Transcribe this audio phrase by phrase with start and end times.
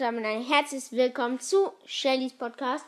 [0.00, 2.86] und damit ein herzliches Willkommen zu Shellys Podcast.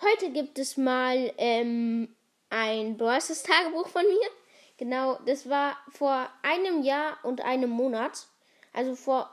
[0.00, 2.08] Heute gibt es mal ähm,
[2.48, 4.28] ein Brawlers Tagebuch von mir.
[4.78, 8.26] Genau, das war vor einem Jahr und einem Monat.
[8.72, 9.30] Also vor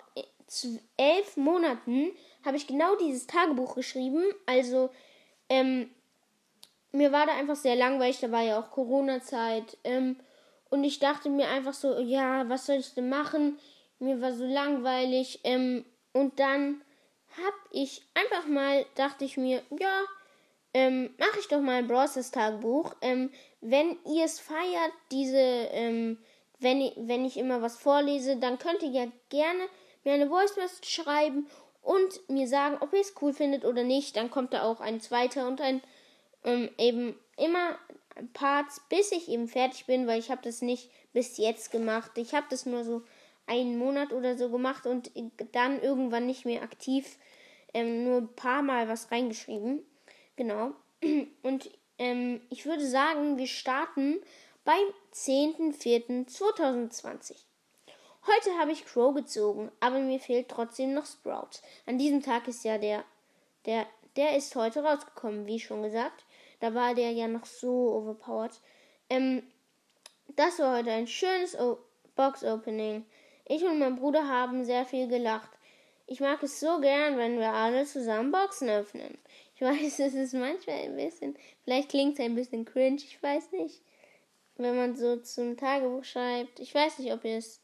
[0.98, 2.12] elf Monaten
[2.44, 4.26] habe ich genau dieses Tagebuch geschrieben.
[4.46, 4.90] Also,
[5.48, 5.92] ähm,
[6.92, 8.20] mir war da einfach sehr langweilig.
[8.20, 9.78] Da war ja auch Corona-Zeit.
[9.86, 10.18] Ähm,
[10.70, 13.60] und ich dachte mir einfach so, ja, was soll ich denn machen?
[14.00, 15.40] Mir war so langweilig.
[15.46, 16.82] Ähm, und dann
[17.38, 20.04] hab ich einfach mal, dachte ich mir, ja,
[20.74, 22.96] ähm, mache ich doch mal ein Browsers Tagebuch.
[23.02, 26.18] Ähm, wenn ihr es feiert, diese, ähm,
[26.60, 29.68] wenn, ich, wenn ich immer was vorlese, dann könnt ihr ja gerne
[30.04, 31.48] mir eine Voice Message schreiben
[31.82, 34.16] und mir sagen, ob ihr es cool findet oder nicht.
[34.16, 35.82] Dann kommt da auch ein zweiter und ein
[36.44, 37.78] ähm, eben immer
[38.34, 42.12] Parts, bis ich eben fertig bin, weil ich habe das nicht bis jetzt gemacht.
[42.16, 43.04] Ich habe das nur so
[43.46, 45.12] einen Monat oder so gemacht und
[45.52, 47.18] dann irgendwann nicht mehr aktiv,
[47.74, 49.84] ähm, nur ein paar Mal was reingeschrieben.
[50.36, 50.72] Genau.
[51.44, 54.22] Und ähm, ich würde sagen, wir starten
[54.64, 57.36] beim 10.04.2020.
[58.26, 61.60] Heute habe ich Crow gezogen, aber mir fehlt trotzdem noch Sprout.
[61.86, 63.04] An diesem Tag ist ja der,
[63.66, 66.24] der, der ist heute rausgekommen, wie schon gesagt.
[66.62, 68.54] Da war der ja noch so overpowered.
[69.10, 69.44] Ähm,
[70.38, 71.80] das war heute ein schönes o
[72.16, 73.06] Box-Opening.
[73.46, 75.50] Ich und mein Bruder haben sehr viel gelacht.
[76.06, 79.18] Ich mag es so gern, wenn wir alle zusammen Boxen öffnen.
[79.56, 83.52] Ich weiß, es ist manchmal ein bisschen, vielleicht klingt es ein bisschen cringe, ich weiß
[83.54, 83.82] nicht.
[84.56, 86.60] Wenn man so zum Tagebuch schreibt.
[86.60, 87.60] Ich weiß nicht, ob ihr es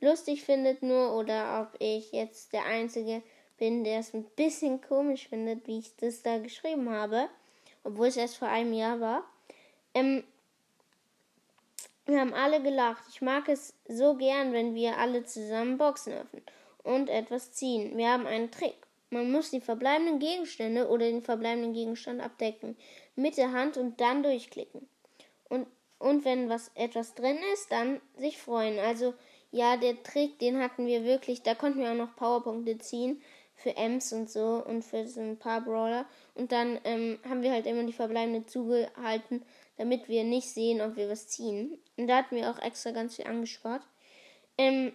[0.00, 3.22] lustig findet nur oder ob ich jetzt der Einzige
[3.58, 7.28] bin, der es ein bisschen komisch findet, wie ich das da geschrieben habe.
[7.82, 9.24] Obwohl es erst vor einem Jahr war.
[9.92, 10.24] Ähm,
[12.06, 13.04] wir haben alle gelacht.
[13.08, 16.42] Ich mag es so gern, wenn wir alle zusammen Boxen öffnen
[16.82, 17.96] und etwas ziehen.
[17.96, 18.76] Wir haben einen Trick.
[19.10, 22.76] Man muss die verbleibenden Gegenstände oder den verbleibenden Gegenstand abdecken
[23.14, 24.88] mit der Hand und dann durchklicken.
[25.48, 25.66] Und,
[25.98, 28.78] und wenn was etwas drin ist, dann sich freuen.
[28.78, 29.14] Also
[29.50, 31.42] ja, der Trick, den hatten wir wirklich.
[31.42, 33.22] Da konnten wir auch noch Powerpunkte ziehen
[33.54, 36.06] für Ems und so und für so ein paar Brawler.
[36.34, 39.44] Und dann ähm, haben wir halt immer die verbleibenden zugehalten
[39.76, 41.78] damit wir nicht sehen, ob wir was ziehen.
[41.96, 43.82] Und da hatten wir auch extra ganz viel angespart.
[44.56, 44.92] Ähm,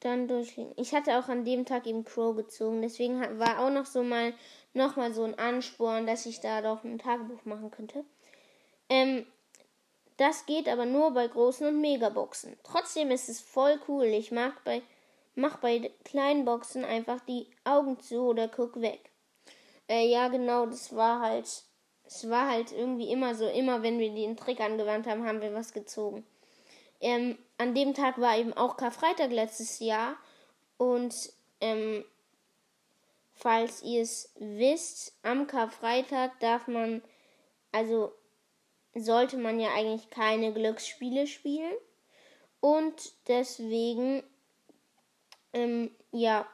[0.00, 0.72] dann durchgehen.
[0.76, 4.34] Ich hatte auch an dem Tag eben Crow gezogen, deswegen war auch noch so mal
[4.74, 8.04] noch mal so ein Ansporn, dass ich da doch ein Tagebuch machen könnte.
[8.88, 9.24] Ähm,
[10.16, 12.56] das geht aber nur bei großen und Megaboxen.
[12.64, 14.04] Trotzdem ist es voll cool.
[14.04, 14.82] Ich mag bei
[15.34, 19.10] mach bei kleinen Boxen einfach die Augen zu oder guck weg.
[19.88, 21.64] Äh, ja, genau, das war halt
[22.14, 25.52] es war halt irgendwie immer so, immer wenn wir den Trick angewandt haben, haben wir
[25.52, 26.24] was gezogen.
[27.00, 30.16] Ähm, an dem Tag war eben auch Karfreitag letztes Jahr
[30.76, 31.14] und
[31.60, 32.04] ähm,
[33.34, 37.02] falls ihr es wisst, am Karfreitag darf man,
[37.72, 38.12] also
[38.94, 41.74] sollte man ja eigentlich keine Glücksspiele spielen
[42.60, 44.22] und deswegen,
[45.52, 46.46] ähm, ja,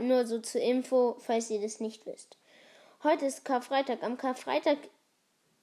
[0.00, 2.38] nur so zur Info, falls ihr das nicht wisst.
[3.04, 4.02] Heute ist Karfreitag.
[4.02, 4.76] Am Karfreitag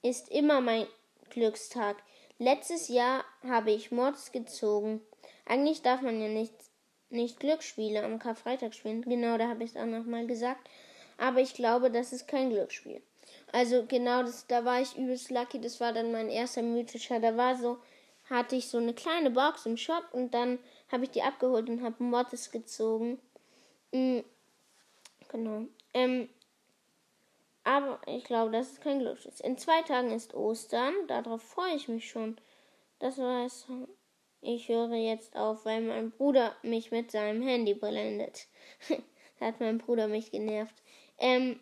[0.02, 0.88] ist immer mein
[1.32, 1.98] Glückstag.
[2.40, 5.02] Letztes Jahr habe ich Mods gezogen.
[5.46, 6.54] Eigentlich darf man ja nicht,
[7.10, 9.02] nicht Glücksspiele am Karfreitag spielen.
[9.02, 10.70] Genau, da habe ich es auch nochmal gesagt.
[11.18, 13.02] Aber ich glaube, das ist kein Glücksspiel.
[13.52, 15.60] Also genau, das, da war ich übelst lucky.
[15.60, 17.20] Das war dann mein erster mythischer.
[17.20, 17.80] Da war so,
[18.30, 20.58] hatte ich so eine kleine Box im Shop und dann
[20.90, 23.20] habe ich die abgeholt und habe Mods gezogen.
[23.92, 24.24] Mhm.
[25.28, 25.66] Genau.
[25.94, 26.30] Ähm,
[27.76, 29.42] aber ich glaube, das ist kein Glücksschiss.
[29.42, 30.94] In zwei Tagen ist Ostern.
[31.08, 32.38] Darauf freue ich mich schon.
[33.00, 33.68] Das weiß
[34.42, 38.48] ich höre jetzt auf, weil mein Bruder mich mit seinem Handy blendet.
[39.42, 40.76] hat mein Bruder mich genervt.
[41.18, 41.60] Ähm,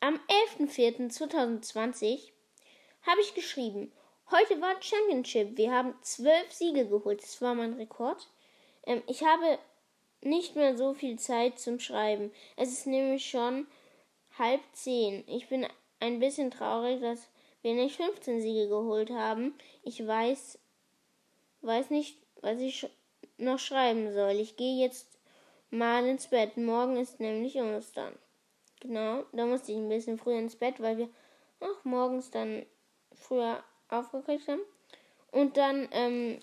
[0.00, 0.18] am
[0.58, 2.30] 11.04.2020
[3.02, 3.92] habe ich geschrieben,
[4.30, 5.58] heute war Championship.
[5.58, 7.20] Wir haben zwölf Siege geholt.
[7.22, 8.28] Das war mein Rekord.
[8.86, 9.58] Ähm, ich habe
[10.22, 12.32] nicht mehr so viel Zeit zum Schreiben.
[12.56, 13.66] Es ist nämlich schon
[14.38, 15.24] halb zehn.
[15.26, 15.66] Ich bin
[16.00, 17.28] ein bisschen traurig, dass
[17.62, 19.54] wir nicht 15 Siege geholt haben.
[19.82, 20.58] Ich weiß,
[21.62, 22.88] weiß nicht, was ich
[23.38, 24.32] noch schreiben soll.
[24.32, 25.18] Ich gehe jetzt
[25.70, 26.56] mal ins Bett.
[26.56, 28.14] Morgen ist nämlich Ostern.
[28.80, 31.08] Genau, da musste ich ein bisschen früher ins Bett, weil wir
[31.60, 32.66] auch morgens dann
[33.14, 34.62] früher aufgekriegt haben.
[35.30, 36.40] Und dann ähm,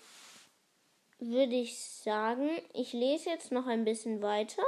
[1.18, 4.62] würde ich sagen, ich lese jetzt noch ein bisschen weiter.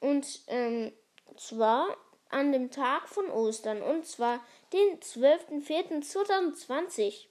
[0.00, 0.92] Und ähm,
[1.36, 1.96] zwar
[2.32, 4.40] an dem Tag von Ostern, und zwar
[4.72, 7.26] den 12.04.2020.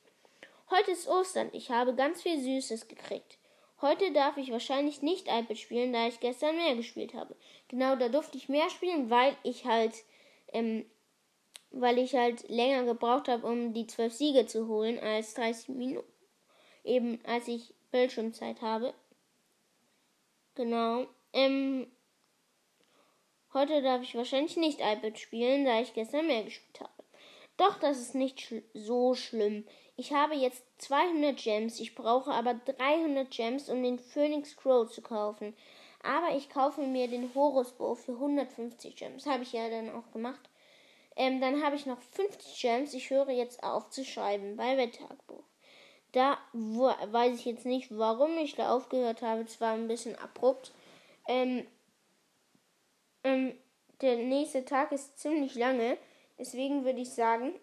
[0.70, 1.50] Heute ist Ostern.
[1.52, 3.40] Ich habe ganz viel Süßes gekriegt.
[3.82, 7.36] Heute darf ich wahrscheinlich nicht iPad spielen, da ich gestern mehr gespielt habe.
[7.68, 9.96] Genau, da durfte ich mehr spielen, weil ich halt,
[10.54, 10.86] ähm,
[11.72, 16.14] weil ich halt länger gebraucht habe, um die 12 Siege zu holen, als 30 Minuten,
[16.84, 18.94] eben als ich Bildschirmzeit habe.
[20.56, 21.08] Genau.
[21.34, 21.88] Ähm,
[23.54, 26.92] heute darf ich wahrscheinlich nicht iPad spielen, da ich gestern mehr gespielt habe.
[27.58, 29.66] Doch, das ist nicht schl so schlimm.
[29.96, 35.02] Ich habe jetzt 200 Gems, ich brauche aber 300 Gems, um den Phoenix Crow zu
[35.02, 35.56] kaufen.
[36.04, 39.26] Aber ich kaufe mir den Horus Bow für 150 Gems.
[39.28, 40.50] Habe ich ja dann auch gemacht.
[41.16, 42.94] Ähm, dann habe ich noch 50 Gems.
[42.94, 45.44] Ich höre jetzt auf zu schreiben bei Wetttagbuch.
[46.14, 49.42] Da weiß ich jetzt nicht, warum ich da aufgehört habe.
[49.42, 50.74] Es war ein bisschen abrupt.
[51.28, 51.68] Ähm,
[53.24, 53.54] ähm,
[54.02, 55.98] der nächste Tag ist ziemlich lange.
[56.40, 57.54] Deswegen würde ich sagen,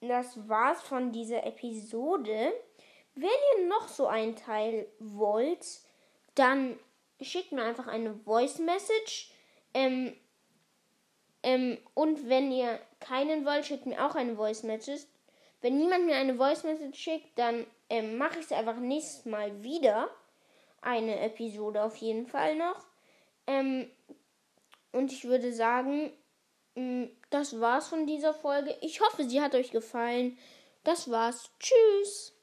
[0.00, 2.52] das war's von dieser Episode.
[3.14, 3.28] Wenn
[3.58, 5.64] ihr noch so einen Teil wollt,
[6.34, 6.78] dann
[7.20, 9.30] schickt mir einfach eine Voice Message.
[9.74, 10.16] Ähm,
[11.42, 15.04] ähm, und wenn ihr keinen wollt, schickt mir auch eine Voice Message.
[15.60, 19.62] Wenn niemand mir eine Voice Message schickt, dann ähm, mache ich es einfach nächstes Mal
[19.62, 20.08] wieder.
[20.80, 22.86] Eine Episode auf jeden Fall noch.
[24.92, 26.12] Und ich würde sagen,
[26.74, 28.76] mm, das war's von dieser Folge.
[28.80, 30.38] Ich hoffe, sie hat euch gefallen.
[30.84, 31.50] Das war's.
[31.58, 32.39] Tschüss.